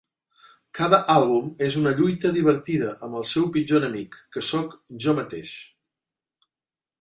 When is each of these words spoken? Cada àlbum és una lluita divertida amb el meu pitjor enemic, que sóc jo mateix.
Cada 0.77 0.99
àlbum 1.15 1.51
és 1.65 1.77
una 1.81 1.91
lluita 1.99 2.31
divertida 2.37 2.87
amb 3.09 3.19
el 3.19 3.27
meu 3.35 3.45
pitjor 3.59 3.77
enemic, 3.85 4.19
que 4.37 4.45
sóc 4.49 4.75
jo 5.07 5.15
mateix. 5.21 5.55